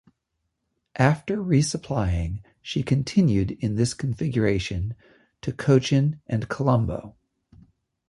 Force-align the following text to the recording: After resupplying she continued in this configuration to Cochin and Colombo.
After 0.95 1.37
resupplying 1.37 2.41
she 2.63 2.81
continued 2.81 3.51
in 3.51 3.75
this 3.75 3.93
configuration 3.93 4.95
to 5.41 5.53
Cochin 5.53 6.19
and 6.25 6.49
Colombo. 6.49 7.15